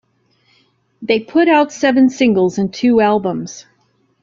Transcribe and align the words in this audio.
They 1.03 1.19
put 1.19 1.47
out 1.47 1.71
seven 1.71 2.09
singles 2.09 2.57
and 2.57 2.73
two 2.73 3.01
albums. 3.01 3.67